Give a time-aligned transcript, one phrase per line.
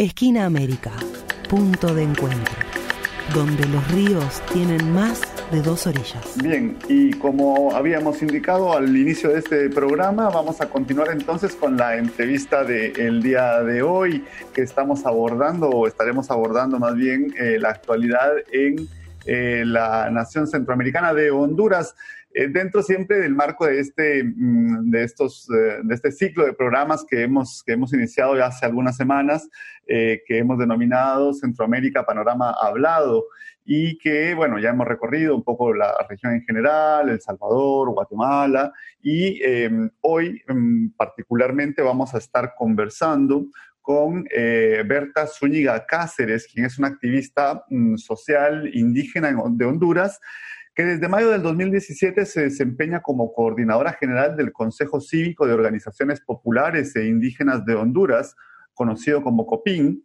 [0.00, 0.92] Esquina América,
[1.50, 2.54] punto de encuentro,
[3.34, 6.36] donde los ríos tienen más de dos orillas.
[6.40, 11.76] Bien, y como habíamos indicado al inicio de este programa, vamos a continuar entonces con
[11.76, 14.22] la entrevista del día de hoy,
[14.54, 18.88] que estamos abordando, o estaremos abordando más bien eh, la actualidad en
[19.26, 21.96] eh, la nación centroamericana de Honduras.
[22.34, 27.04] Eh, dentro siempre del marco de este, mm, de, estos, de este ciclo de programas
[27.08, 29.48] que hemos, que hemos iniciado ya hace algunas semanas,
[29.86, 33.24] que hemos denominado Centroamérica Panorama Hablado
[33.70, 38.72] y que, bueno, ya hemos recorrido un poco la región en general, El Salvador, Guatemala,
[39.02, 43.44] y em, hoy em, particularmente vamos a estar conversando
[43.82, 50.18] con eh, Berta Zúñiga Cáceres, quien es una activista mm, social indígena de Honduras,
[50.78, 56.20] que desde mayo del 2017 se desempeña como coordinadora general del Consejo Cívico de Organizaciones
[56.20, 58.36] Populares e Indígenas de Honduras,
[58.74, 60.04] conocido como COPIN,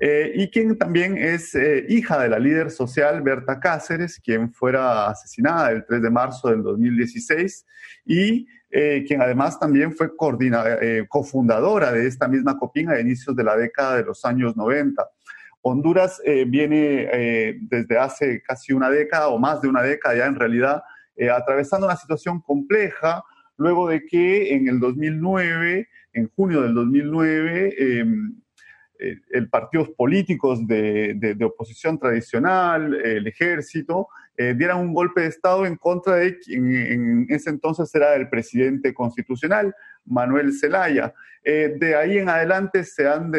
[0.00, 5.06] eh, y quien también es eh, hija de la líder social Berta Cáceres, quien fuera
[5.06, 7.64] asesinada el 3 de marzo del 2016
[8.04, 10.10] y eh, quien además también fue
[11.08, 15.00] cofundadora de esta misma COPIN a inicios de la década de los años 90.
[15.68, 20.82] Honduras viene desde hace casi una década o más de una década ya en realidad
[21.32, 23.22] atravesando una situación compleja
[23.58, 28.04] luego de que en el 2009, en junio del 2009, eh,
[28.98, 35.76] el partidos políticos de, oposición tradicional, el ejército, eh, dieran un golpe de Estado en
[35.76, 39.74] contra de quien en ese entonces era el presidente constitucional,
[40.04, 41.12] Manuel Zelaya.
[41.44, 43.32] Eh, de ahí en adelante se, han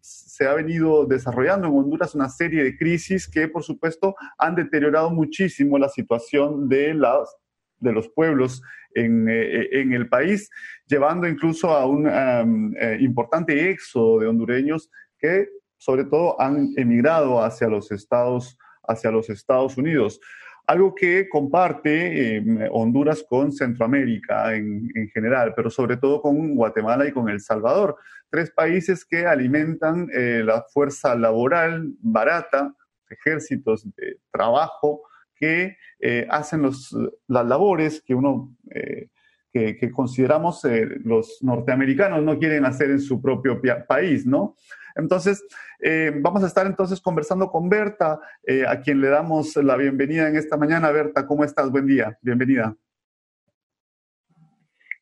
[0.00, 5.10] se ha venido desarrollando en Honduras una serie de crisis que, por supuesto, han deteriorado
[5.10, 7.36] muchísimo la situación de, las,
[7.78, 8.62] de los pueblos
[8.94, 10.48] en, en, el país,
[10.86, 14.88] llevando incluso a un um, importante éxodo de hondureños
[15.24, 20.20] que sobre todo han emigrado hacia los Estados, hacia los Estados Unidos.
[20.66, 27.12] Algo que comparte em, Honduras con Centroamérica en, general, pero sobre todo con Guatemala y
[27.12, 27.96] con El Salvador.
[28.30, 32.74] Tres países que alimentan eh, la fuerza laboral barata,
[33.08, 35.02] ejércitos de trabajo
[35.36, 36.94] que eh, hacen los,
[37.28, 39.08] las labores que uno eh,
[39.54, 40.62] que, consideramos
[41.04, 44.56] los norteamericanos no quieren hacer en su propio país, ¿no?
[44.96, 45.44] Entonces,
[45.80, 50.28] eh, vamos a estar entonces conversando con Berta, eh, a quien le damos la bienvenida
[50.28, 50.90] en esta mañana.
[50.90, 51.70] Berta, ¿cómo estás?
[51.70, 52.76] Buen día, bienvenida.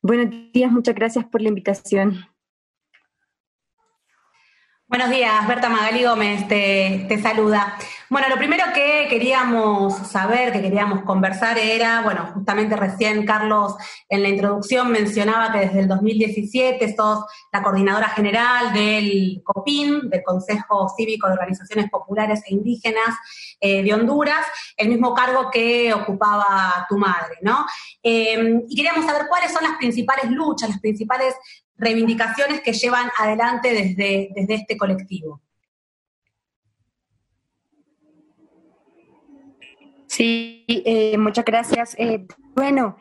[0.01, 2.25] Buenos días, muchas gracias por la invitación.
[4.87, 7.75] Buenos días, Berta Magali Gómez te, te, saluda.
[8.13, 13.73] Bueno, lo primero que queríamos saber, que queríamos conversar era, bueno, justamente recién Carlos
[14.07, 20.21] en la introducción mencionaba que desde el 2017 sos la coordinadora general del COPIN, del
[20.21, 23.17] Consejo Cívico de Organizaciones Populares e Indígenas
[23.59, 24.45] eh, de Honduras,
[24.77, 27.65] el mismo cargo que ocupaba tu madre, ¿no?
[28.03, 31.33] Eh, y queríamos saber cuáles son las principales luchas, las principales
[31.77, 35.41] reivindicaciones que llevan adelante desde, desde este colectivo.
[40.13, 41.95] Sí, eh, muchas gracias.
[41.97, 42.97] Eh, bueno,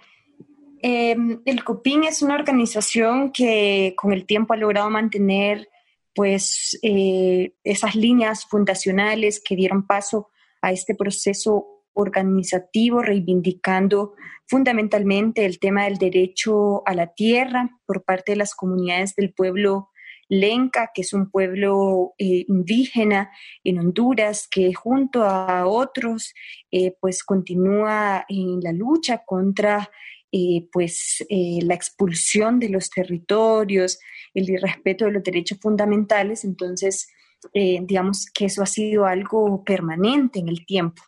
[0.80, 5.68] em, el COPIN es una organización que con el tiempo ha logrado mantener
[6.14, 10.30] pues eh, esas líneas fundacionales que dieron paso
[10.62, 14.14] a este proceso organizativo reivindicando
[14.46, 19.90] fundamentalmente el tema del derecho a la tierra por parte de las comunidades del pueblo
[20.28, 23.30] Lenca, que es un pueblo eh, indígena
[23.64, 26.32] en Honduras, que junto a otros,
[26.70, 29.90] eh, pues continúa en la lucha contra
[30.30, 33.98] eh, pues, la expulsión de los territorios,
[34.32, 36.44] el irrespeto de los derechos fundamentales.
[36.44, 37.08] Entonces,
[37.52, 41.02] digamos que eso ha sido algo permanente en el tiempo.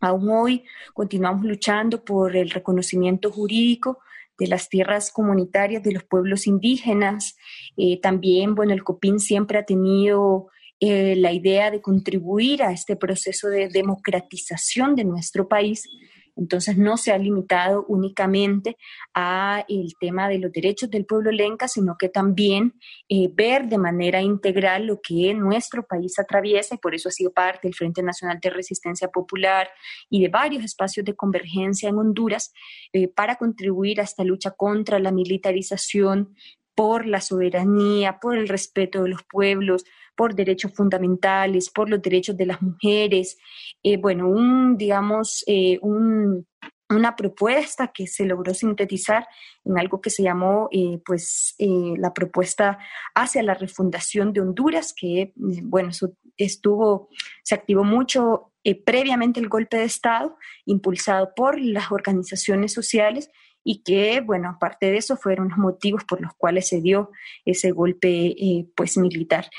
[0.00, 4.00] Aún hoy continuamos luchando por el reconocimiento jurídico
[4.38, 7.36] de las tierras comunitarias de los pueblos indígenas.
[7.76, 10.48] Eh, también, bueno, el COPIN siempre ha tenido
[10.80, 15.88] eh, la idea de contribuir a este proceso de democratización de nuestro país
[16.36, 18.76] entonces no se ha limitado únicamente
[19.14, 22.74] a el tema de los derechos del pueblo lenca, sino que también
[23.08, 27.32] eh, ver de manera integral lo que nuestro país atraviesa y por eso ha sido
[27.32, 29.68] parte del Frente Nacional de Resistencia Popular
[30.10, 32.52] y de varios espacios de convergencia en Honduras
[32.92, 36.34] eh, para contribuir a esta lucha contra la militarización,
[36.76, 39.84] por la soberanía, por el respeto de los pueblos,
[40.14, 43.38] por derechos fundamentales, por los derechos de las mujeres.
[43.82, 46.46] Eh, bueno, un, digamos, eh, un,
[46.90, 49.26] una propuesta que se logró sintetizar
[49.64, 50.68] en algo que se llamó
[51.04, 52.78] pues la propuesta
[53.14, 55.90] hacia la refundación de Honduras que bueno
[56.36, 57.08] estuvo
[57.42, 58.52] se activó mucho
[58.84, 63.30] previamente el golpe de estado impulsado por las organizaciones sociales
[63.68, 67.10] y que, bueno, aparte de eso, fueron los motivos por los cuales se dio
[67.44, 69.50] ese golpe eh, pues militar.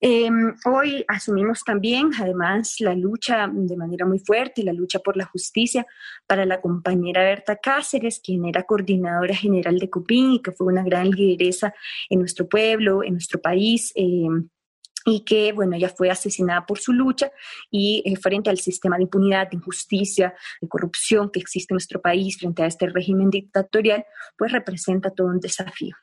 [0.00, 5.24] Em, hoy asumimos también, además, la lucha de manera muy fuerte, la lucha por la
[5.24, 5.84] justicia
[6.28, 10.84] para la compañera Berta Cáceres, quien era coordinadora general de COPIN y que fue una
[10.84, 11.74] gran lideresa
[12.08, 13.92] en nuestro pueblo, en nuestro país.
[13.96, 14.48] Em,
[15.08, 17.30] y que, bueno, ella fue asesinada por su lucha
[17.70, 22.02] y eh, frente al sistema de impunidad, de injusticia, de corrupción que existe en nuestro
[22.02, 24.04] país, frente a este régimen dictatorial,
[24.36, 25.94] pues representa todo un desafío.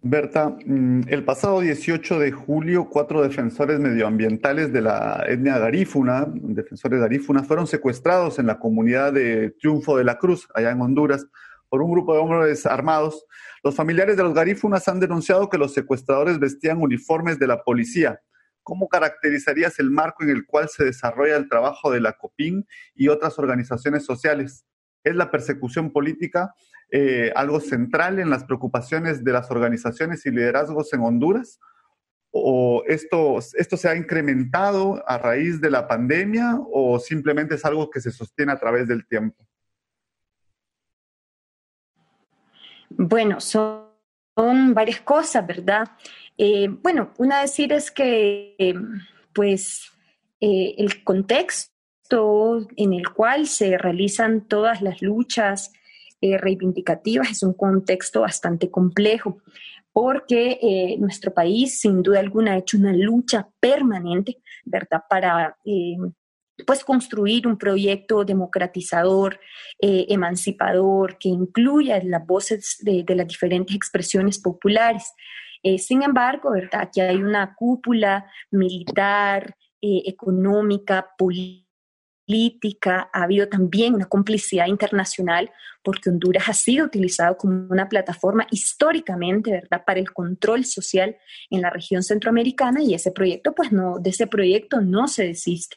[0.00, 7.00] Berta, mm, el pasado 18 de julio, cuatro defensores medioambientales de la etnia garífuna, defensores
[7.00, 11.26] garífunas, fueron secuestrados en la comunidad de Triunfo de la Cruz, allá en Honduras,
[11.68, 13.26] por un grupo de hombres armados
[13.62, 18.20] los familiares de los garífunas han denunciado que los secuestradores vestían uniformes de la policía.
[18.62, 23.08] ¿Cómo caracterizarías el marco en el cual se desarrolla el trabajo de la COPIN y
[23.08, 24.64] otras organizaciones sociales?
[25.02, 26.54] ¿Es la persecución política
[26.90, 31.58] eh, algo central en las preocupaciones de las organizaciones y liderazgos en Honduras?
[32.30, 37.90] ¿O esto, esto se ha incrementado a raíz de la pandemia o simplemente es algo
[37.90, 39.48] que se sostiene a través del tiempo?
[42.90, 43.84] Bueno, son,
[44.74, 45.88] varias cosas, ¿verdad?
[46.36, 48.74] Eh, bueno, una decir es que,
[49.32, 49.90] pues,
[50.40, 55.72] eh, el contexto en el cual se realizan todas las luchas
[56.20, 59.38] eh, reivindicativas es un contexto bastante complejo,
[59.92, 65.56] porque nuestro país, sin duda alguna, ha hecho una lucha permanente, ¿verdad?, para
[66.66, 69.40] pues construir un proyecto democratizador,
[69.80, 75.12] eh, emancipador, que incluya las voces de, las diferentes expresiones populares.
[75.62, 76.52] Eh, sin embargo.
[76.72, 81.67] Aquí hay una cúpula militar, eh, económica, política
[82.28, 85.50] política, ha habido también una complicidad internacional
[85.82, 91.16] porque Honduras ha sido utilizado como una plataforma históricamente, ¿verdad?, para el control social
[91.48, 95.76] en la región centroamericana y ese proyecto, pues no, de ese proyecto no se desiste.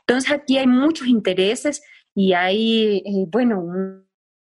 [0.00, 1.82] Entonces aquí hay muchos intereses
[2.14, 3.62] y hay, eh, bueno,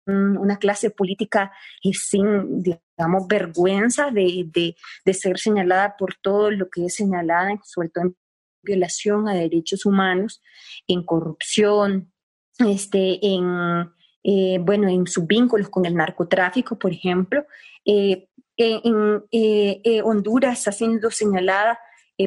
[0.06, 1.50] una clase política
[1.82, 7.58] eh, sin, digamos, vergüenza de, de, de, ser señalada por todo lo que es señalada,
[7.64, 8.17] sobre todo en
[8.66, 10.42] violación a derechos humanos,
[10.86, 12.12] en corrupción,
[12.58, 13.88] este, en,
[14.22, 17.46] eh, bueno, en sus vínculos con el narcotráfico, por ejemplo.
[17.84, 18.28] Eh,
[18.58, 21.78] en eh, Honduras ha sido señalada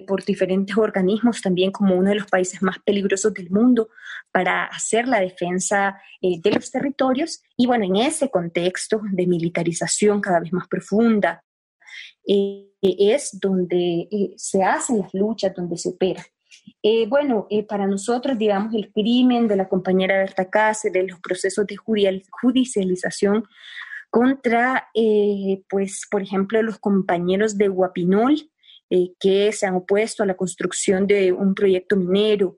[0.06, 3.90] por diferentes organismos también como uno de los países más peligrosos del mundo
[4.32, 7.42] para hacer la defensa de los territorios.
[7.58, 11.44] Y bueno, en ese contexto de militarización cada vez más profunda,
[12.82, 16.26] es donde eh, se hacen las luchas, donde se opera.
[16.82, 21.66] Eh, bueno, eh, para nosotros, digamos, el crimen de la compañera Berta Cáceres, los procesos
[21.66, 23.46] de judicialización
[24.10, 24.90] contra,
[25.70, 28.50] pues, por ejemplo, los compañeros de Guapinol,
[29.20, 32.58] que se han opuesto a la construcción de un proyecto minero,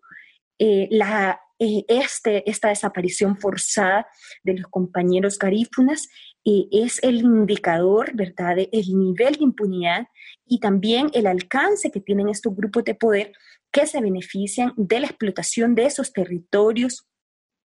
[0.57, 4.07] la, este, esta desaparición forzada
[4.43, 6.07] de los compañeros garífunas
[6.43, 10.07] es el indicador, ¿verdad?, del nivel de impunidad
[10.45, 13.31] y también el alcance que tienen estos grupos de poder
[13.71, 17.07] que se benefician de la explotación de esos territorios,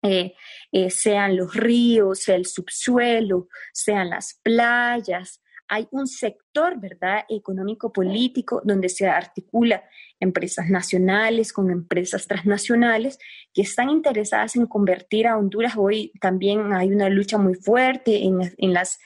[0.03, 0.35] eh,
[0.73, 5.42] eh, sean los ríos, el subsuelo, sean las playas,
[5.73, 9.83] hay un sector, ¿verdad?, económico-político donde se articula
[10.21, 13.19] empresas nacionales con empresas transnacionales
[13.55, 15.73] que están interesadas en convertir a Honduras.
[15.79, 18.99] Hoy también hay una lucha muy fuerte en, las,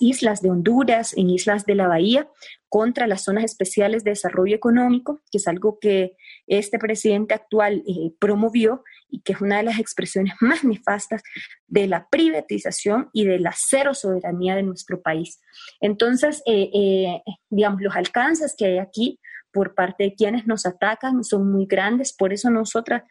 [0.00, 2.30] islas de Honduras, en islas de la Bahía,
[2.70, 6.16] contra las zonas especiales de desarrollo económico, que es algo que
[6.46, 11.22] este presidente actual eh, promovió y que es una de las expresiones más nefastas
[11.66, 15.40] de la privatización y de la cero soberanía de nuestro país.
[15.80, 19.18] Entonces, eh, eh, digamos, los alcances que hay aquí
[19.52, 23.02] por parte de quienes nos atacan son muy grandes, por eso nosotras,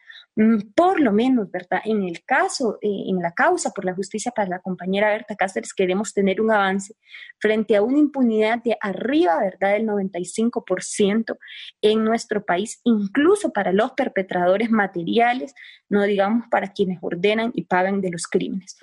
[0.74, 1.80] por lo menos, ¿verdad?
[1.84, 5.74] En el caso, eh, en la causa por la justicia para la compañera Berta Cáceres,
[5.74, 6.94] queremos tener un avance
[7.38, 9.72] frente a una impunidad de arriba, ¿verdad?
[9.72, 11.36] Del 95%
[11.82, 15.54] en nuestro país, incluso para los perpetradores materiales,
[15.88, 18.78] no digamos para quienes ordenan y pagan de los crímenes.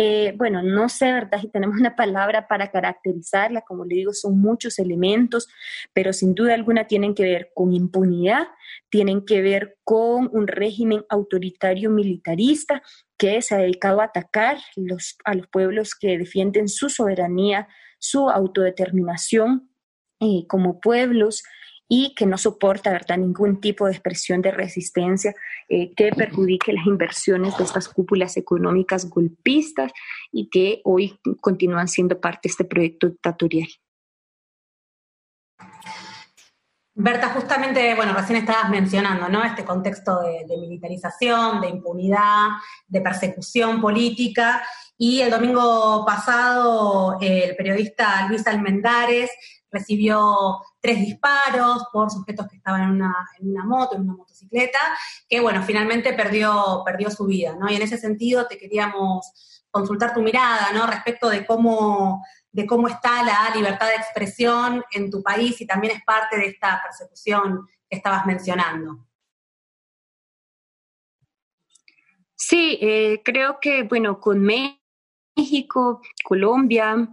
[0.00, 1.40] Eh, bueno, no sé, ¿verdad?
[1.42, 5.48] Si tenemos una palabra para caracterizarla, como le digo, son muchos elementos,
[5.92, 8.46] pero sin duda alguna tienen que ver con impunidad,
[8.90, 12.80] tienen que ver con un régimen autoritario militarista
[13.16, 14.58] que se ha dedicado a atacar
[15.24, 17.66] a los pueblos que defienden su soberanía,
[17.98, 19.68] su autodeterminación
[20.20, 21.42] eh, como pueblos
[21.88, 23.16] y que no soporta ¿verdad?
[23.16, 25.34] ningún tipo de expresión de resistencia
[25.68, 29.92] eh, que perjudique las inversiones de estas cúpulas económicas golpistas
[30.30, 33.68] y que hoy continúan siendo parte de este proyecto dictatorial.
[37.00, 39.44] Berta, justamente, bueno, recién estabas mencionando, ¿no?
[39.44, 42.48] Este contexto de, militarización, de impunidad,
[42.88, 44.60] de persecución política.
[44.96, 49.30] Y el domingo pasado, el periodista Luis Almendares
[49.70, 54.80] recibió tres disparos por sujetos que estaban en una, en una moto, en una motocicleta,
[55.28, 57.70] que bueno, finalmente perdió, perdió su vida, ¿no?
[57.70, 60.84] Y en ese sentido te queríamos consultar tu mirada, ¿no?
[60.88, 65.96] Respecto de cómo, de cómo está la libertad de expresión en tu país y también
[65.96, 69.06] es parte de esta persecución que estabas mencionando.
[72.34, 77.08] Sí, eh, creo que, bueno, con México, Colombia,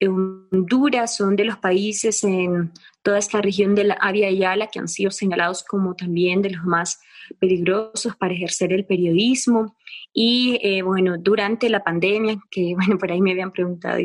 [0.00, 2.72] Honduras son de los países en
[3.08, 6.62] toda esta región de la Avia Yala que han sido señalados como también de los
[6.64, 7.00] más
[7.40, 9.78] peligrosos para ejercer el periodismo.
[10.12, 13.98] Y eh, bueno, durante la pandemia, que bueno, por ahí me habían preguntado,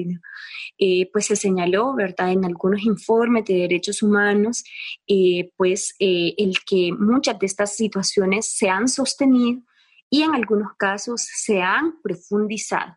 [0.77, 4.63] eh, pues se señaló, ¿verdad?, en algunos informes de derechos humanos,
[5.05, 9.63] eh, pues el que muchas de estas situaciones se han sostenido
[10.10, 12.95] y en algunos casos se han profundizado.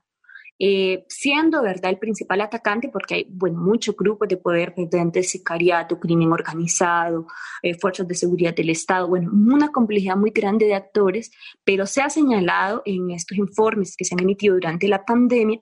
[0.58, 6.00] Eh, siendo verdad el principal atacante, porque hay bueno, muchos grupos de poder presente, sicariato,
[6.00, 7.26] crimen organizado,
[7.62, 11.30] eh, fuerzas de seguridad del Estado, bueno, una complejidad muy grande de actores,
[11.62, 15.60] pero se ha señalado en estos informes que se han emitido durante la pandemia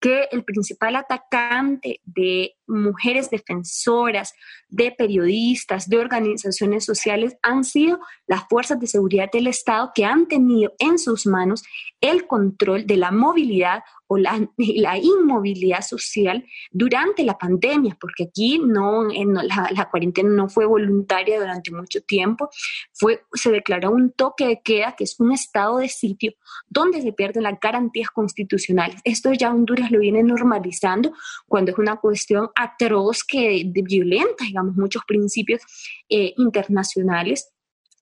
[0.00, 4.34] que el principal atacante de mujeres defensoras,
[4.72, 10.26] de periodistas, de organizaciones sociales han sido las fuerzas de seguridad del Estado que han
[10.26, 11.62] tenido en sus manos
[12.00, 18.58] el control de la movilidad o la, la inmovilidad social durante la pandemia, porque aquí
[18.58, 22.48] no, la, la, cuarentena no fue voluntaria durante mucho tiempo,
[22.92, 26.32] fue, se declaró un toque de queda, que es un estado de sitio
[26.68, 29.00] donde se pierden las garantías constitucionales.
[29.04, 31.12] Esto ya Honduras lo viene normalizando
[31.46, 35.62] cuando es una cuestión atroz que violenta, digamos, muchos principios
[36.08, 37.52] eh, internacionales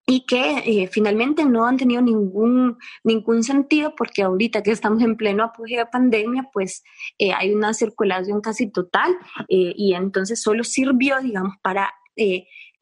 [0.07, 5.17] y que eh, finalmente no han tenido ningún, ningún sentido porque ahorita que estamos en
[5.17, 6.83] pleno apoyo de pandemia, pues
[7.19, 9.17] eh, hay una circulación casi total
[9.49, 11.93] y entonces solo sirvió, digamos, para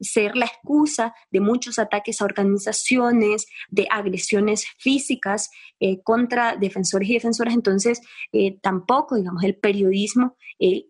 [0.01, 5.49] ser la excusa de muchos ataques a organizaciones, de agresiones físicas
[6.03, 7.53] contra defensores y defensoras.
[7.53, 8.01] Entonces,
[8.61, 10.35] tampoco, digamos, el periodismo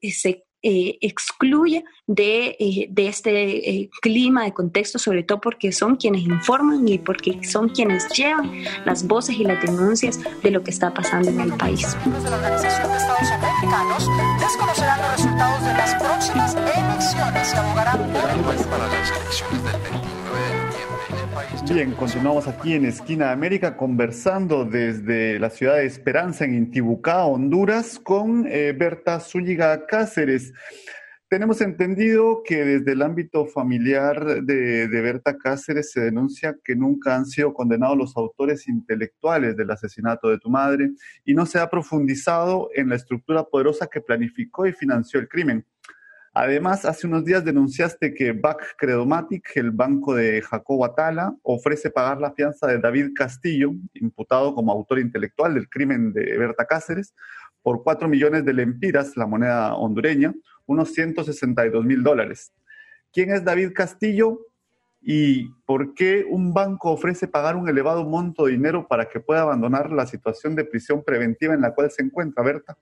[0.02, 5.96] se eh, excluye de, eh, de este eh, clima de contexto, sobre todo porque son
[5.96, 8.52] quienes informan y porque son quienes llevan
[8.86, 11.96] las voces y las denuncias de lo que está pasando en el país.
[12.04, 14.08] De la Organización de Estados Americanos
[14.40, 18.12] desconocerán los resultados de las próximas elecciones y abogarán
[18.70, 19.99] para las elecciones del 29
[21.68, 27.26] Bien, continuamos aquí en Esquina de América conversando desde la ciudad de Esperanza en Intibucá,
[27.26, 30.52] Honduras, con eh, Berta Zúñiga Cáceres.
[31.28, 37.16] Tenemos entendido que desde el ámbito familiar de, de, Berta Cáceres se denuncia que nunca
[37.16, 40.90] han sido condenados los autores intelectuales del asesinato de tu madre
[41.24, 45.64] y no se ha profundizado en la estructura poderosa que planificó y financió el crimen.
[46.34, 52.22] Además, hace unos días denunciaste que Back Credomatic, el banco de Jacobo Atala, ofrece pagar
[52.22, 57.16] la fianza de David Castillo, imputado como autor intelectual del crimen de Berta Cáceres,
[57.62, 60.34] por 4 millones de lempiras, la moneda hondureña,
[60.66, 62.54] unos 162 mil dólares.
[63.12, 64.40] ¿Quién es David Castillo
[65.02, 69.42] y por qué un banco ofrece pagar un elevado monto de dinero para que pueda
[69.42, 72.78] abandonar la situación de prisión preventiva en la cual se encuentra Berta?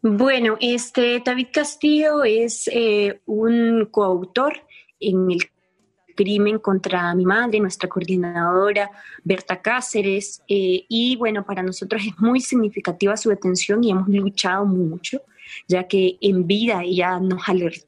[0.00, 4.62] Bueno, este David Castillo es eh, un coautor
[5.00, 5.40] en el
[6.14, 8.92] crimen contra mi madre, nuestra coordinadora
[9.24, 14.64] Berta Cáceres, eh, y bueno, para nosotros es muy significativa su detención y hemos luchado
[14.66, 15.20] mucho,
[15.66, 17.87] ya que en vida ella nos alertó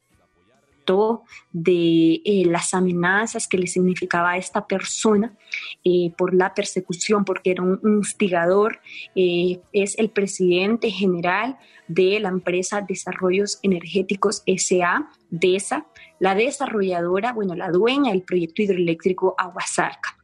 [1.53, 5.37] de eh, las amenazas que le significaba a esta persona
[5.85, 8.81] eh, por la persecución, porque era un instigador,
[9.15, 11.59] eh, es el presidente general
[11.89, 15.87] de la empresa Desarrollos Energéticos SA, DESA,
[16.19, 20.17] la desarrolladora, bueno, la dueña del proyecto hidroeléctrico Aguasarca.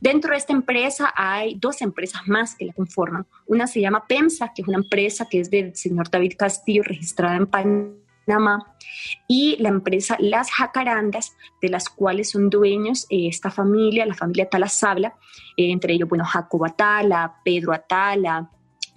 [0.00, 3.26] Dentro de esta empresa hay dos empresas más que la conforman.
[3.46, 7.36] Una se llama PEMSA, que es una empresa que es del señor David Castillo, registrada
[7.36, 7.99] en Panamá,
[9.26, 14.48] y la empresa Las Jacarandas, de las cuales son dueños eh, esta familia, la familia
[14.48, 15.14] Talasabla,
[15.56, 18.50] eh, entre ellos, bueno, Jacobo Atala, Pedro Atala,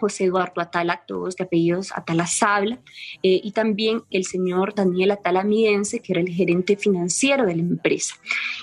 [0.03, 2.77] José Eduardo Atala, todos de apellidos Atala Sabla,
[3.24, 7.62] eh, y también el señor Daniel Atala Midense, que era el gerente financiero de la
[7.62, 8.15] empresa.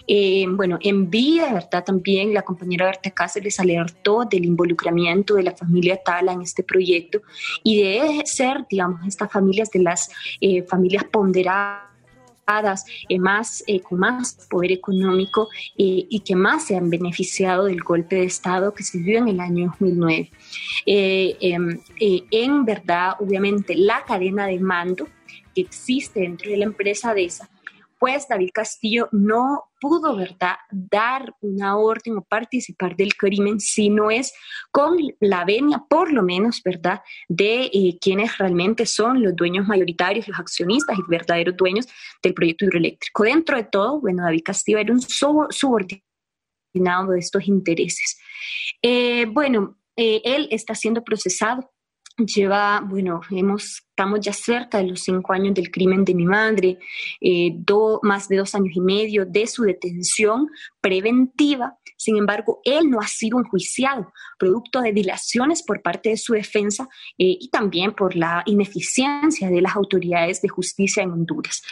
[0.06, 1.82] Eh, bueno, en vida, ¿verdad?
[1.82, 7.22] También la compañera Berta Cáceres alertó del involucramiento de la familia Atala en este proyecto
[7.62, 10.10] y de ser, digamos, estas familias de las
[10.42, 11.89] eh, familias ponderadas
[13.08, 17.80] eh, más, eh, con más poder económico eh, y que más se han beneficiado del
[17.80, 20.30] golpe de Estado que se dio en el año 2009.
[20.86, 25.06] Em, en verdad, obviamente, la cadena de mando
[25.54, 27.48] que existe dentro de la empresa de esa
[28.00, 34.10] pues David Castillo no pudo, ¿verdad?, dar una orden o participar del crimen si no
[34.10, 34.32] es
[34.70, 40.26] con la venia, por lo menos, ¿verdad?, de eh, quienes realmente son los dueños mayoritarios,
[40.26, 41.86] los accionistas y verdaderos dueños
[42.22, 43.22] del proyecto hidroeléctrico.
[43.22, 46.02] Dentro de todo, bueno, David Castillo era un subordinado
[47.12, 48.18] de estos intereses.
[48.80, 51.70] Eh, bueno, eh, él está siendo procesado
[52.26, 56.78] lleva, bueno, hemos, estamos ya cerca de los cinco años del crimen de mi madre,
[57.20, 57.56] eh,
[58.02, 60.48] más de dos años y medio de su detención
[60.80, 61.76] preventiva.
[61.96, 66.88] Sin embargo, él no ha sido enjuiciado, producto de dilaciones por parte de su defensa
[67.18, 71.62] eh, y también por la ineficiencia de las autoridades de justicia en Honduras.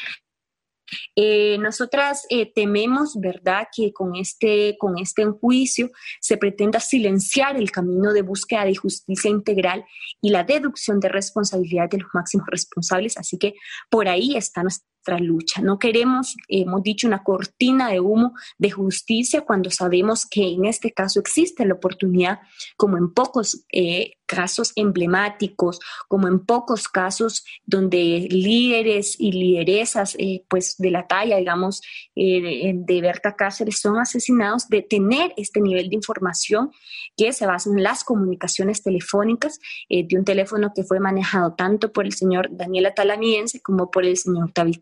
[1.14, 5.90] Eh, nosotras eh, tememos, ¿verdad?, que con este, con este juicio
[6.20, 9.84] se pretenda silenciar el camino de búsqueda de justicia integral
[10.20, 13.16] y la deducción de responsabilidad de los máximos responsables.
[13.16, 13.54] Así que
[13.90, 14.86] por ahí está nuestra
[15.16, 15.62] lucha.
[15.62, 20.92] No queremos, hemos dicho, una cortina de humo de justicia cuando sabemos que en este
[20.92, 22.40] caso existe la oportunidad,
[22.76, 30.44] como en pocos eh, casos emblemáticos, como en pocos casos donde líderes y lideresas eh,
[30.48, 31.80] pues de la talla, digamos,
[32.14, 36.72] eh, de, Berta Cáceres son asesinados, de tener este nivel de información
[37.16, 42.04] que se basa en las comunicaciones telefónicas de un teléfono que fue manejado tanto por
[42.04, 44.78] el señor Daniel Atalamiense como por el señor David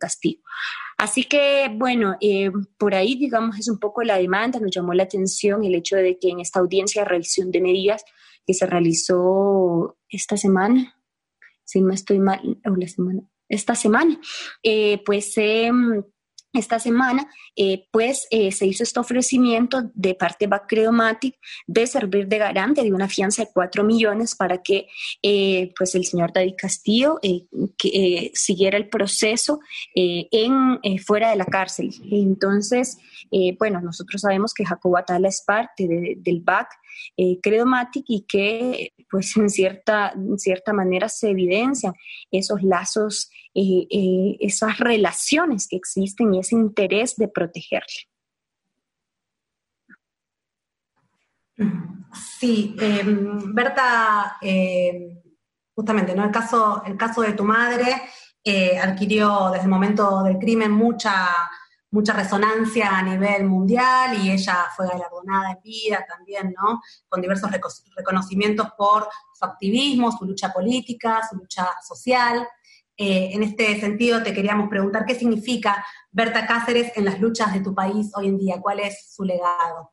[0.98, 4.58] Así que, bueno, eh, por ahí, digamos, es un poco la demanda.
[4.60, 8.04] Nos llamó la atención el hecho de que en esta audiencia de revisión de medidas
[8.46, 10.94] que se realizó esta semana,
[11.64, 14.18] si no estoy mal, o la semana, esta semana,
[14.62, 15.70] eh, pues se
[16.56, 22.28] esta semana, eh, pues eh, se hizo este ofrecimiento de parte de Bacreomatic de servir
[22.28, 24.88] de garante de una fianza de 4 millones para que
[25.22, 27.18] eh, pues el señor David Castillo
[28.32, 29.60] siguiera el proceso
[29.94, 31.90] en, fuera de la cárcel.
[32.10, 32.98] Entonces,
[33.58, 36.68] bueno, nosotros sabemos que Jacobo Atala es parte del BAC
[37.16, 41.94] eh, Credomatic y que pues en cierta, en cierta manera se evidencian
[42.30, 48.08] esos lazos, eh, eh, esas relaciones que existen y ese interés de protegerle.
[52.38, 55.20] Sí, em, Berta, em,
[55.74, 56.24] justamente, ¿no?
[56.24, 58.02] El caso, el caso de tu madre
[58.80, 61.34] adquirió desde el momento del crimen mucha
[61.96, 66.82] mucha resonancia a nivel mundial y ella fue galardonada en vida también, ¿no?
[67.08, 67.50] Con diversos
[67.96, 72.46] reconocimientos por su activismo, su lucha política, su lucha social.
[72.98, 77.60] Eh, en este sentido, te queríamos preguntar qué significa Berta Cáceres en las luchas de
[77.60, 79.92] tu país hoy en día, cuál es su legado.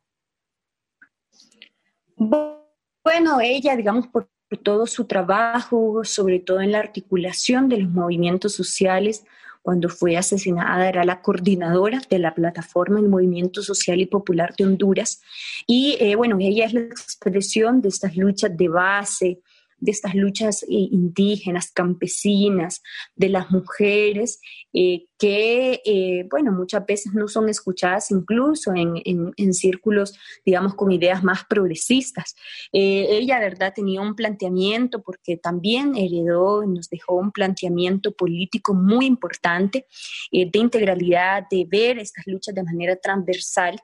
[2.17, 4.29] Bueno, ella, digamos, por
[4.61, 9.25] todo su trabajo, sobre todo en la articulación de los movimientos sociales,
[9.63, 14.65] cuando fue asesinada, era la coordinadora de la plataforma El Movimiento Social y Popular de
[14.65, 15.21] Honduras.
[15.65, 19.39] Y eh, bueno, ella es la expresión de estas luchas de base,
[19.83, 22.81] de estas luchas eh, indígenas, campesinas,
[23.15, 24.39] de las mujeres,
[24.71, 30.91] eh, que, eh, bueno, muchas veces no son escuchadas incluso en, en, círculos, digamos, con
[30.91, 32.35] ideas más progresistas.
[32.71, 39.85] ella, ¿verdad?, tenía un planteamiento, porque también heredó, nos dejó un planteamiento político muy importante
[40.31, 43.79] de integralidad, de ver estas luchas de manera transversal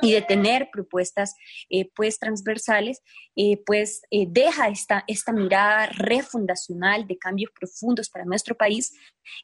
[0.00, 1.34] y de tener propuestas
[1.68, 3.02] eh, pues transversales,
[3.36, 8.92] eh, pues eh, deja esta, esta mirada refundacional de cambios profundos para nuestro país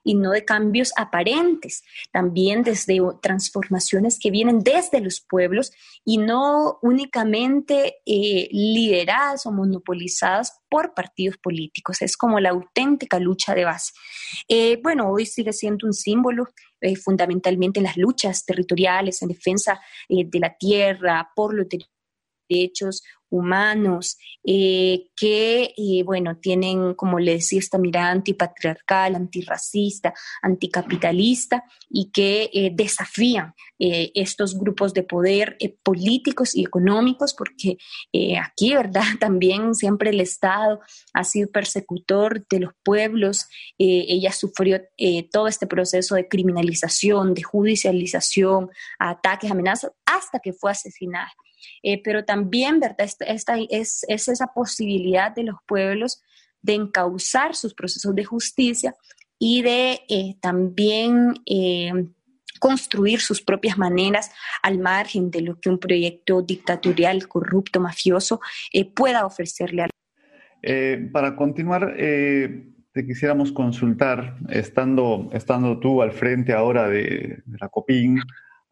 [0.02, 1.82] y no de cambios aparentes,
[2.12, 5.72] también desde transformaciones que vienen desde los pueblos
[6.04, 12.02] y no únicamente lideradas o monopolizadas por partidos políticos.
[12.02, 13.92] Es como la auténtica lucha de base.
[14.82, 16.48] bueno, hoy sigue siendo un símbolo
[17.03, 21.67] fundamentalmente en las luchas territoriales, en defensa de la tierra, por los
[22.48, 31.64] derechos humanos, eh, que, eh, bueno, tienen, como le decía, esta mirada antipatriarcal, antirracista, anticapitalista
[31.88, 37.76] y que eh, desafían estos grupos de poder políticos y económicos, porque
[38.42, 39.02] aquí, ¿verdad?
[39.20, 40.80] También siempre el Estado
[41.12, 44.80] ha sido persecutor de los pueblos, ella sufrió
[45.30, 51.35] todo este proceso de criminalización, de judicialización, ataques, amenazas, hasta que fue asesinada.
[51.83, 52.81] Eh, pero también.
[52.98, 56.22] Esta, es, esa posibilidad de los pueblos
[56.62, 58.94] de encauzar sus procesos de justicia
[59.38, 61.92] y de eh, también eh,
[62.59, 64.31] construir sus propias maneras
[64.62, 68.40] al margen de lo que un proyecto dictatorial, corrupto, mafioso
[68.94, 69.88] pueda ofrecerle a
[71.12, 78.22] Para continuar, te quisiéramos consultar, estando, estando tú al frente ahora de la COPIN,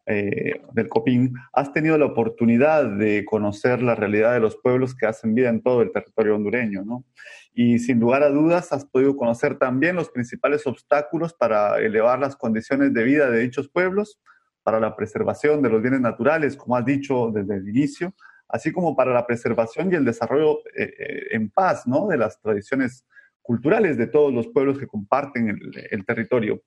[0.07, 5.07] eh, del COPIN, has tenido la oportunidad de conocer la realidad de los pueblos que
[5.07, 7.05] hacen vida en todo el territorio hondureño, ¿no?
[7.53, 12.35] Y sin lugar a dudas has podido conocer también los principales obstáculos para elevar las
[12.35, 14.19] condiciones de vida de dichos pueblos,
[14.61, 18.13] para la preservación de los bienes naturales, como has dicho desde el inicio,
[18.47, 22.07] así como para la preservación y el desarrollo eh, eh, en paz, ¿no?
[22.07, 23.05] De las tradiciones
[23.41, 26.61] culturales de todos los pueblos que comparten el, el territorio.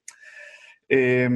[0.88, 1.28] Eh,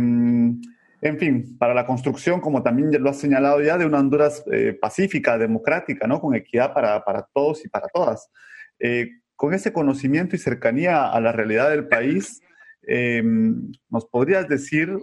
[1.03, 4.79] en fin, para la construcción, como también lo has señalado ya, de una Honduras eh,
[4.81, 6.21] pacífica, democrática, ¿no?
[6.21, 8.31] con equidad para, todos y para todas.
[8.79, 12.41] Eh, con ese conocimiento y cercanía a la realidad del país,
[12.83, 14.97] em, ¿nos podrías decir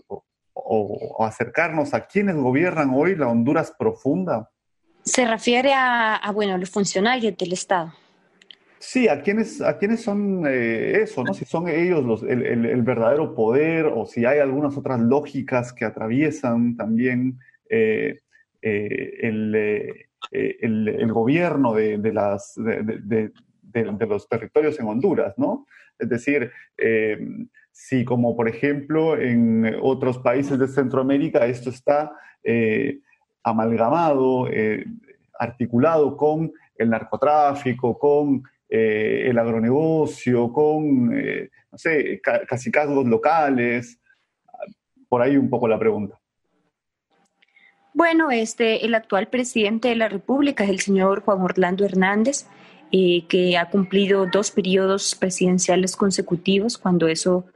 [0.54, 4.50] o, acercarnos a quienes gobiernan hoy la Honduras profunda?
[5.04, 7.94] Se refiere a, a bueno, los funcionarios del Estado.
[8.82, 11.22] Sí, ¿a quiénes, a quiénes son eh, eso?
[11.26, 11.34] ¿no?
[11.34, 16.78] Si son ellos los, el, verdadero poder o si hay algunas otras lógicas que atraviesan
[16.78, 17.40] también
[17.70, 18.20] eh,
[18.62, 23.32] eh, el, gobierno de, las, de,
[24.08, 25.68] los territorios en Honduras, ¿no?
[25.98, 26.50] Es decir,
[27.72, 32.14] si como por ejemplo en otros países de Centroamérica esto está
[33.44, 34.48] amalgamado,
[35.38, 44.00] articulado con el narcotráfico, con eh, el agronegocio, con, eh, no sé, casicazgos locales.
[45.08, 46.20] Por ahí un poco la pregunta.
[47.94, 52.46] Bueno, este, el actual presidente de la República es el señor Juan Orlando Hernández,
[52.92, 57.48] eh, que ha cumplido dos periodos presidenciales consecutivos, cuando eso,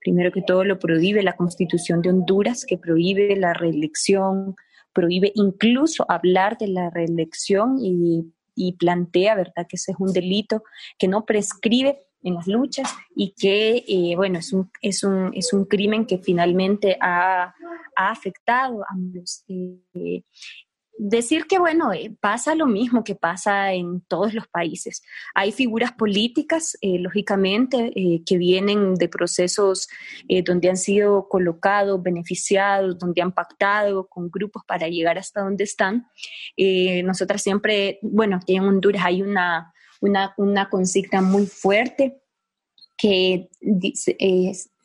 [0.00, 4.56] primero que todo, lo prohíbe la Constitución de Honduras, que prohíbe la reelección,
[4.92, 10.64] prohíbe incluso hablar de la reelección y y plantea, ¿verdad?, que ese es un delito
[10.98, 15.52] que no prescribe en las luchas y que, eh, bueno, es un, es, un, es
[15.52, 17.54] un crimen que finalmente ha,
[17.96, 18.96] ha afectado a
[19.48, 20.22] eh,
[20.98, 25.02] decir que, bueno, eh, pasa lo mismo que pasa en todos los países.
[25.34, 29.88] Hay figuras políticas, eh, lógicamente, eh, que vienen de procesos
[30.44, 36.06] donde han sido colocados, beneficiados, donde han pactado con grupos para llegar hasta donde están.
[37.04, 42.20] nosotras siempre, bueno, aquí en Honduras hay una, una, consigna muy fuerte
[42.96, 43.48] que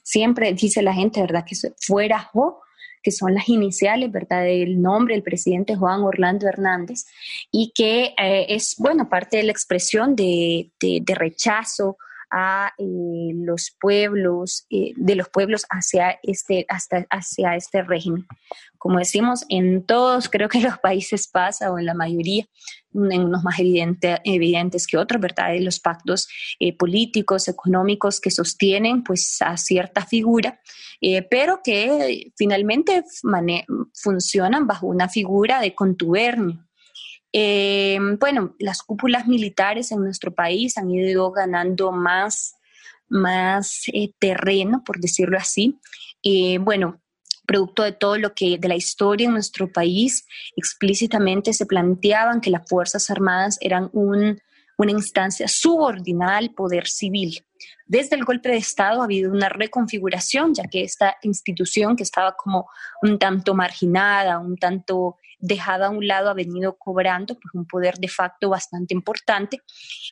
[0.04, 1.46] siempre dice la gente, ¿verdad?
[1.46, 2.63] Que fuera jo
[3.04, 7.06] que son las iniciales, ¿verdad?, del nombre del presidente Juan Orlando Hernández,
[7.52, 11.98] y que eh, es, bueno, parte de la expresión de, de rechazo
[12.36, 18.26] a eh, los pueblos, eh, de los pueblos hacia este, hasta, hacia este régimen.
[18.80, 22.46] Como decimos, en todos, creo que los países pasa, o en la mayoría,
[22.94, 25.56] en unos más evidente, evidentes que otros, ¿verdad?
[25.60, 26.28] Los pactos
[26.60, 30.60] eh, políticos, económicos que sostienen pues a cierta figura,
[31.30, 33.04] pero que finalmente
[33.94, 36.66] funcionan bajo una figura de contubernio.
[37.34, 42.56] Eh, bueno, las cúpulas militares en nuestro país han ido ganando más,
[43.10, 45.80] más eh, terreno, por decirlo así.
[46.22, 47.02] Eh, bueno,
[47.48, 52.52] producto de todo lo que de la historia en nuestro país, explícitamente se planteaban que
[52.52, 57.44] las Fuerzas Armadas eran una instancia subordinada al poder civil.
[57.86, 62.36] Desde el golpe de Estado ha habido una reconfiguración, ya que esta institución que estaba
[62.36, 62.68] como
[63.02, 67.96] un tanto marginada, un tanto dejada a un lado, ha venido cobrando pues, un poder
[67.96, 69.60] de facto bastante importante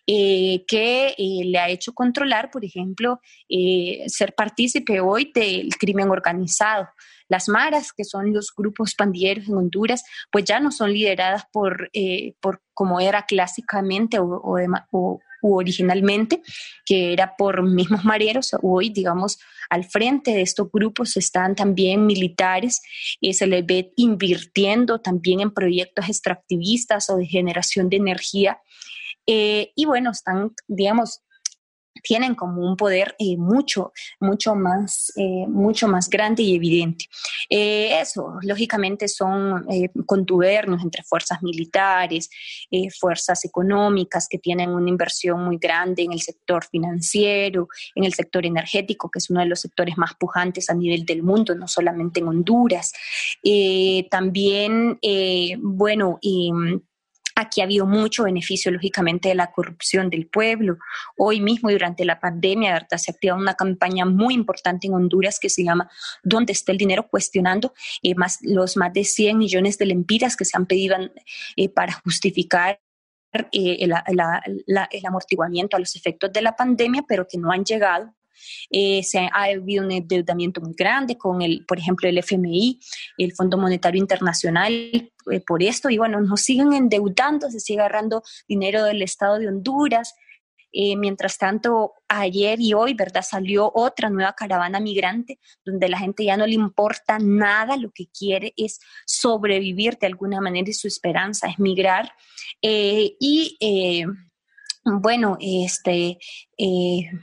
[0.06, 6.10] eh, que eh, le ha hecho controlar, por ejemplo, eh, ser partícipe hoy del crimen
[6.10, 6.90] organizado.
[7.30, 11.90] Las maras, que son los grupos pandilleros en Honduras, pues ya no son lideradas por,
[12.42, 14.26] por como era clásicamente o,
[14.92, 16.42] o, originalmente,
[16.86, 18.52] que era por mismos mareros.
[18.62, 22.82] Hoy, digamos, al frente de estos grupos están también militares,
[23.20, 28.60] y se les ve invirtiendo también en proyectos extractivistas o de generación de energía.
[29.26, 31.22] Eh, y bueno, están, digamos,
[32.02, 37.06] tienen como un poder eh, mucho, mucho más, eh, mucho más grande y evidente.
[37.50, 39.66] Eh, eso, lógicamente, son
[40.06, 42.30] contubernos entre fuerzas militares,
[43.00, 48.46] fuerzas económicas que tienen una inversión muy grande en el sector financiero, en el sector
[48.46, 52.20] energético, que es uno de los sectores más pujantes a nivel del mundo, no solamente
[52.20, 52.94] en Honduras.
[54.10, 55.00] también,
[55.60, 56.20] bueno,
[57.42, 60.78] Aquí ha habido mucho beneficio, lógicamente, de la corrupción del pueblo.
[61.18, 62.98] Hoy mismo, durante la pandemia, ¿verdad?
[62.98, 65.90] se ha activado una campaña muy importante en Honduras que se llama
[66.24, 67.08] ¿Dónde está el dinero?
[67.10, 67.74] cuestionando
[68.04, 70.96] eh, más, los más de 100 millones de lempiras que se han pedido
[71.56, 72.80] eh, para justificar
[73.52, 78.14] eh, el, amortiguamiento a los efectos de la pandemia, pero que no han llegado.
[78.70, 82.80] Se ha, ha, habido un endeudamiento muy grande con el, por ejemplo, el FMI,
[83.18, 88.24] el Fondo Monetario Internacional, eh, por esto y bueno, nos siguen endeudando, se sigue agarrando
[88.48, 90.16] dinero del Estado de Honduras.
[90.74, 93.24] Eh, mientras tanto, ayer y hoy, ¿verdad?
[93.28, 98.08] Salió otra nueva caravana migrante donde la gente ya no le importa nada, lo que
[98.08, 102.14] quiere es sobrevivir de alguna manera y su esperanza es migrar.
[102.62, 103.58] Eh, y
[104.86, 106.18] bueno, este,
[106.58, 107.18] mm,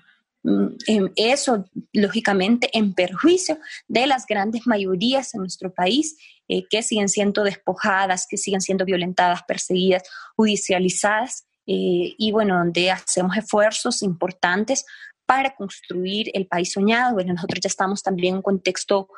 [1.17, 6.17] eso lógicamente en perjuicio de las grandes mayorías en nuestro país
[6.49, 10.03] eh, que siguen siendo despojadas, que siguen siendo violentadas, perseguidas,
[10.37, 14.87] judicializadas, eh, y bueno, donde hacemos esfuerzos importantes
[15.27, 17.13] para construir el país soñado.
[17.13, 19.09] Bueno, nosotros ya estamos también en un contexto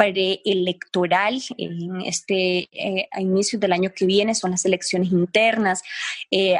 [0.00, 5.82] preelectoral en este eh, a inicios del año que viene son las elecciones internas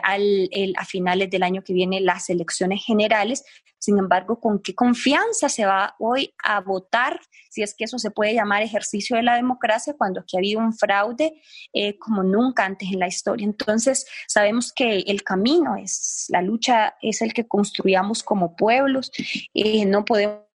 [0.02, 3.44] al, a finales del año que viene las elecciones generales.
[3.78, 8.10] Sin embargo, ¿con qué confianza se va hoy a votar, si es que eso se
[8.10, 11.40] puede llamar ejercicio de la democracia, cuando aquí ha habido un fraude
[11.72, 13.46] eh, como nunca antes en la historia?
[13.46, 19.10] Entonces, sabemos que el camino es, la lucha es el que construyamos como pueblos,
[19.54, 20.49] eh, no podemos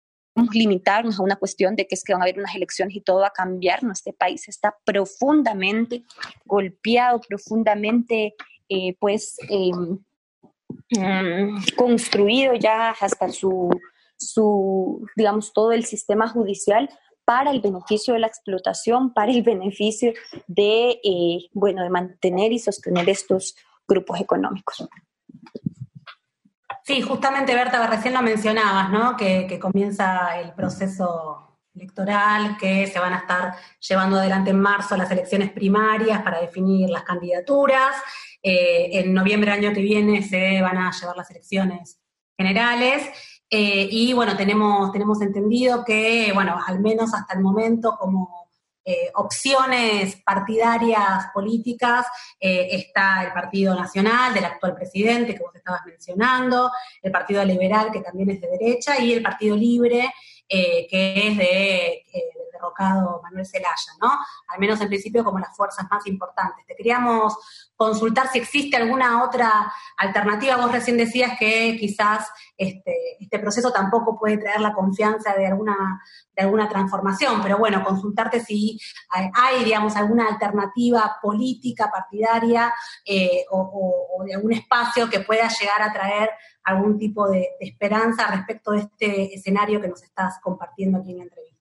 [0.53, 3.21] limitarnos a una cuestión de que es que van a haber unas elecciones y todo
[3.21, 3.83] va a cambiar.
[3.83, 6.05] No, este país está profundamente
[6.45, 8.35] golpeado, profundamente,
[8.69, 9.99] eh, pues, em,
[10.91, 13.71] Mm, construido ya hasta su,
[14.17, 16.89] su, digamos, todo el sistema judicial
[17.25, 20.13] para el beneficio de la explotación, para el beneficio
[20.47, 23.57] de, eh, bueno, de mantener y sostener estos
[23.89, 24.87] grupos económicos.
[26.93, 29.17] Sí, justamente Berta, recién lo mencionabas, ¿no?
[29.17, 35.11] Que, comienza el proceso electoral, que se van a estar llevando adelante en marzo las
[35.11, 37.97] elecciones primarias para definir las candidaturas.
[38.43, 41.99] Eh, en noviembre del año que viene se van a llevar las elecciones
[42.37, 43.09] generales.
[43.49, 48.42] Eh, y bueno, tenemos, tenemos entendido que, bueno, al menos hasta el momento, como
[48.85, 52.07] eh, opciones partidarias políticas,
[52.39, 56.71] está el Partido Nacional del actual presidente, que vos estabas mencionando,
[57.03, 60.13] el Partido Liberal, que también es de derecha, y el Partido Libre,
[60.53, 62.05] que es de,
[62.53, 64.11] derrocado Manuel Zelaya, ¿no?
[64.49, 66.65] Al menos en principio como las fuerzas más importantes.
[66.67, 67.37] Te queríamos
[67.77, 70.57] consultar si existe alguna otra alternativa.
[70.57, 76.01] Vos recién decías que quizás este, este proceso tampoco puede traer la confianza de alguna,
[76.37, 78.79] de alguna transformación, pero bueno, consultarte si
[79.11, 82.73] hay, digamos, alguna alternativa política, partidaria
[83.05, 86.31] eh, o, de algún espacio que pueda llegar a traer
[86.65, 91.19] algún tipo de, de esperanza respecto de este escenario que nos estás compartiendo aquí en
[91.19, 91.53] la entrevista.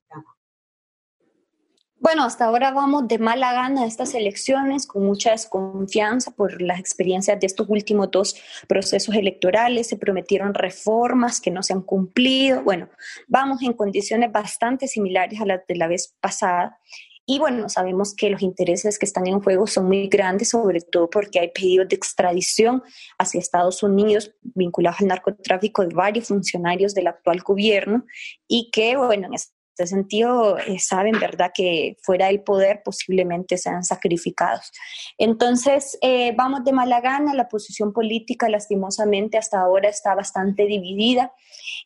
[2.02, 6.80] Bueno, hasta ahora vamos de mala gana a estas elecciones, con mucha desconfianza por las
[6.80, 8.34] experiencias de estos últimos dos
[8.66, 9.86] procesos electorales.
[9.86, 12.64] Se prometieron reformas que no se han cumplido.
[12.64, 12.88] Bueno,
[13.28, 16.76] vamos en condiciones bastante similares a las de la vez pasada.
[17.24, 21.08] Y bueno, sabemos que los intereses que están en juego son muy grandes, sobre todo
[21.08, 22.82] porque hay pedidos de extradición
[23.18, 28.04] hacia Estados Unidos vinculados al narcotráfico de varios funcionarios del actual gobierno
[28.48, 33.84] y que, bueno, en este sentido eh, saben, ¿verdad?, que fuera del poder posiblemente sean
[33.84, 34.70] sacrificados.
[35.16, 41.32] Entonces, eh, vamos de mala gana, la posición política lastimosamente hasta ahora está bastante dividida,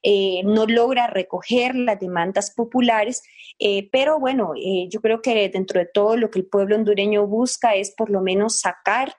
[0.02, 3.22] eh, no logra recoger las demandas populares,
[3.90, 4.52] pero bueno,
[4.90, 8.20] yo creo que dentro de todo lo que el pueblo hondureño busca es por lo
[8.20, 9.16] menos sacar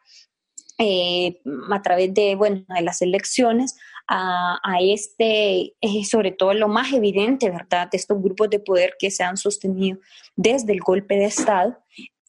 [0.80, 3.76] a través de, bueno, de las elecciones
[4.08, 9.12] a, este, eh, sobre todo lo más evidente, ¿verdad?, de estos grupos de poder que
[9.12, 10.00] se han sostenido
[10.36, 11.78] desde el golpe de Estado.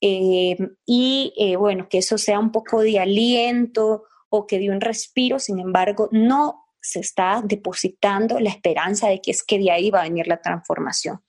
[0.01, 4.81] Eh, y eh, bueno, que eso sea un poco de aliento o que de un
[4.81, 9.91] respiro, sin embargo, no se está depositando la esperanza de que es que de ahí
[9.91, 11.21] va a venir la transformación.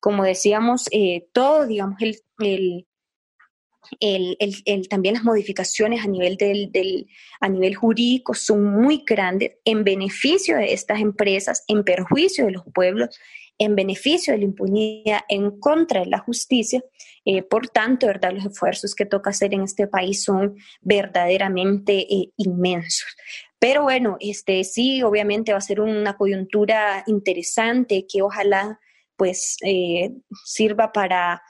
[0.00, 0.88] Como decíamos,
[1.32, 2.76] todo, digamos, el,
[4.00, 7.06] el, también las modificaciones a nivel, del,
[7.40, 12.64] a nivel jurídico son muy grandes en beneficio de estas empresas, en perjuicio de los
[12.74, 13.18] pueblos,
[13.58, 16.82] en beneficio de la impunidad, en contra de la justicia.
[17.24, 18.32] Eh, por tanto, ¿verdad?
[18.32, 23.16] los esfuerzos que toca hacer en este país son verdaderamente eh, inmensos.
[23.58, 28.78] Pero bueno, este, sí, obviamente va a ser una coyuntura interesante que ojalá
[29.16, 30.10] pues eh,
[30.44, 31.42] sirva para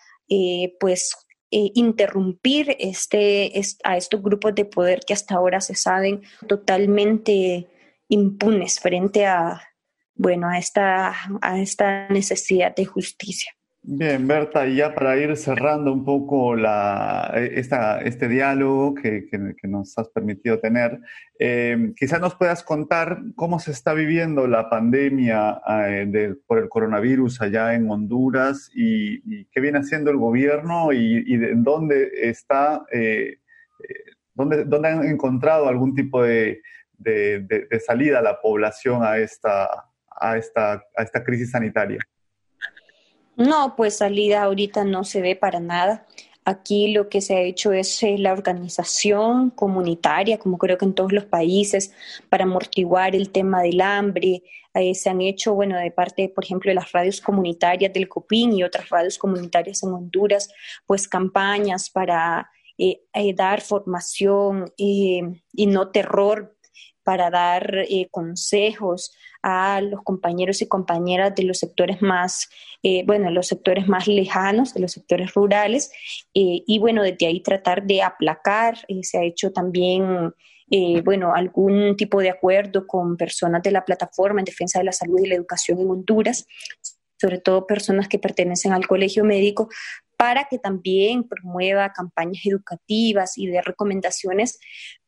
[0.80, 1.16] pues
[1.50, 3.52] interrumpir este,
[3.84, 7.68] a estos grupos de poder que hasta ahora se saben totalmente
[8.08, 9.62] impunes frente a,
[10.16, 13.53] bueno, a esta, a esta necesidad de justicia.
[13.86, 19.68] Bien, Berta, y ya para ir cerrando un poco la, esta, este diálogo que, que,
[19.68, 21.00] nos has permitido tener,
[21.38, 27.42] eh, quizás nos puedas contar cómo se está viviendo la pandemia eh, por el coronavirus
[27.42, 33.36] allá en Honduras y, qué viene haciendo el gobierno y, y de, dónde está, eh,
[34.32, 36.62] dónde, dónde, han encontrado algún tipo de,
[36.96, 39.68] de, de salida a la población a esta,
[40.08, 41.98] a esta, a esta crisis sanitaria.
[43.36, 46.06] No, pues salida ahorita no se ve para nada.
[46.44, 50.94] Aquí lo que se ha hecho es eh, la organización comunitaria, como creo que en
[50.94, 51.92] todos los países,
[52.28, 54.42] para amortiguar el tema del hambre.
[54.74, 58.52] Eh, se han hecho, bueno, de parte, por ejemplo, de las radios comunitarias del COPIN
[58.52, 60.50] y otras radios comunitarias en Honduras,
[60.86, 63.00] pues campañas para eh,
[63.34, 65.22] dar formación y
[65.56, 66.56] no terror,
[67.04, 69.12] para dar consejos
[69.46, 72.48] a los compañeros y compañeras de los sectores más,
[72.82, 75.92] eh, bueno, los sectores más lejanos, de los sectores rurales,
[76.32, 78.78] eh, y bueno, desde ahí tratar de aplacar.
[78.88, 80.32] Eh, se ha hecho también,
[81.04, 85.20] bueno, algún tipo de acuerdo con personas de la plataforma en defensa de la salud
[85.22, 86.46] y la educación en Honduras,
[87.20, 89.68] sobre todo personas que pertenecen al colegio médico,
[90.16, 94.58] para que también promueva campañas educativas y de recomendaciones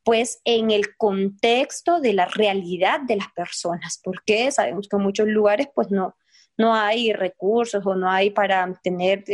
[0.06, 5.26] pues en el contexto de la realidad de las personas, porque sabemos que en muchos
[5.26, 6.14] lugares pues no,
[6.56, 9.24] no hay recursos o no hay para tener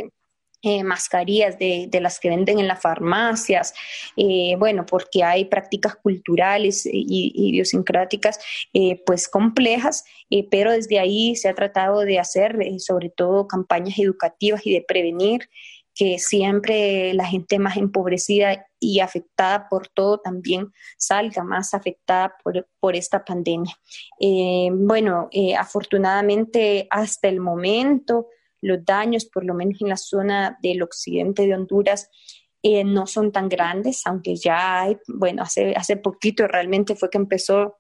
[0.62, 3.74] eh, mascarillas de, las que venden en las farmacias,
[4.16, 8.38] eh, bueno, porque hay prácticas culturales y, idiosincráticas
[8.72, 10.06] eh, pues complejas,
[10.50, 15.50] pero desde ahí se ha tratado de hacer sobre todo campañas educativas y de prevenir
[15.94, 22.35] que siempre la gente más empobrecida y afectada por todo también salga más afectada
[22.81, 23.74] por, esta pandemia.
[24.20, 28.28] Eh, bueno, eh, afortunadamente hasta el momento
[28.61, 32.11] los daños, por lo menos en la zona del occidente de Honduras,
[32.62, 37.18] eh, no son tan grandes, aunque ya hay, bueno, hace, hace poquito realmente fue que
[37.18, 37.78] empezó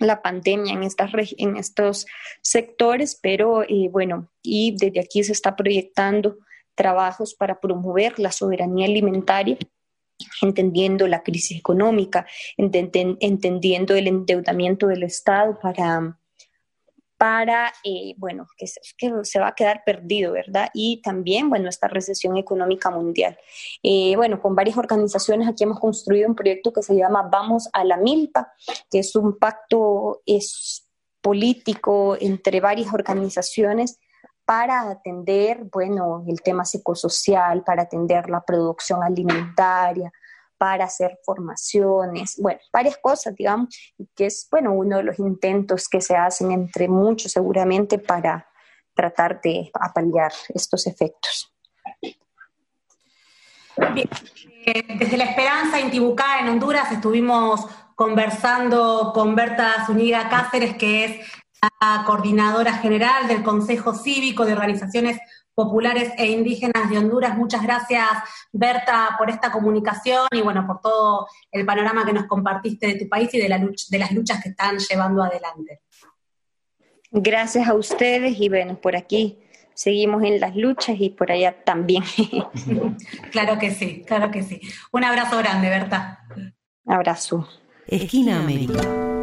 [0.00, 2.04] la pandemia en, estas, en estos
[2.42, 6.38] sectores, pero bueno, y desde aquí se está proyectando
[6.74, 9.58] trabajos para promover la soberanía alimentaria
[10.42, 16.18] entendiendo la crisis económica, entendiendo el endeudamiento del Estado para,
[17.16, 20.68] para eh, bueno, que se, va a quedar perdido, ¿verdad?
[20.72, 23.38] Y también, bueno, esta recesión económica mundial.
[23.82, 27.84] Eh, bueno, con varias organizaciones aquí hemos construido un proyecto que se llama Vamos a
[27.84, 28.52] la Milpa,
[28.90, 30.88] que es un pacto es
[31.20, 33.98] político entre varias organizaciones
[34.44, 40.12] para atender, bueno, el tema psicosocial, para atender la producción alimentaria,
[40.58, 43.74] para hacer formaciones, bueno, varias cosas, digamos,
[44.14, 48.48] que es, bueno, uno de los intentos que se hacen entre muchos seguramente para
[48.94, 51.52] tratar de apalear estos efectos.
[53.92, 54.08] Bien.
[54.66, 61.04] Eh, desde La Esperanza, en Tibucá, en Honduras, estuvimos conversando con Berta Zúñiga Cáceres, que
[61.04, 61.43] es
[62.06, 65.18] coordinadora general del Consejo Cívico de Organizaciones
[65.54, 67.36] Populares e Indígenas de Honduras.
[67.36, 68.06] Muchas gracias,
[68.52, 73.08] Berta, por esta comunicación y bueno, por todo el panorama que nos compartiste de tu
[73.08, 75.82] país y de, la de las luchas que están llevando adelante.
[77.12, 79.38] Gracias a ustedes y bueno, por aquí
[79.74, 82.02] seguimos en las luchas y por allá también.
[83.30, 84.60] claro que sí, claro que sí.
[84.90, 86.26] Un abrazo grande, Berta.
[86.86, 87.48] Abrazo.
[87.86, 89.13] Esquina América.